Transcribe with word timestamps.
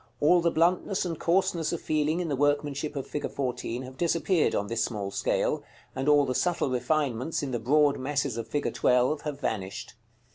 All 0.19 0.41
the 0.41 0.49
bluntness 0.49 1.05
and 1.05 1.19
coarseness 1.19 1.71
of 1.71 1.79
feeling 1.79 2.19
in 2.19 2.27
the 2.27 2.35
workmanship 2.35 2.95
of 2.95 3.05
fig. 3.05 3.29
14 3.29 3.83
have 3.83 3.97
disappeared 3.99 4.55
on 4.55 4.65
this 4.65 4.83
small 4.83 5.11
scale, 5.11 5.63
and 5.95 6.09
all 6.09 6.25
the 6.25 6.33
subtle 6.33 6.71
refinements 6.71 7.43
in 7.43 7.51
the 7.51 7.59
broad 7.59 7.99
masses 7.99 8.35
of 8.35 8.47
fig. 8.47 8.73
12 8.73 9.21
have 9.21 9.39
vanished. 9.39 9.93